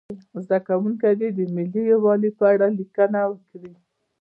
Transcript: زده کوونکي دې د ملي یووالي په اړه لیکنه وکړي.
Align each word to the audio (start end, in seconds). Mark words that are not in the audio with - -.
زده 0.43 0.59
کوونکي 0.67 1.11
دې 1.19 1.27
د 1.37 1.39
ملي 1.55 1.83
یووالي 1.91 2.29
په 2.37 2.43
اړه 2.53 2.67
لیکنه 2.79 3.19
وکړي. 3.31 3.73